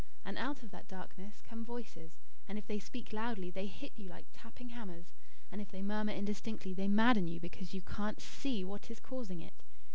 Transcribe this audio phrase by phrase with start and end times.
[0.25, 2.13] And out of that darkness come voices.
[2.47, 5.13] And if they speak loudly, they hit you like tapping hammers;
[5.51, 9.41] and if they murmur indistinctly, they madden you because you can't SEE what is causing
[9.41, 9.61] it.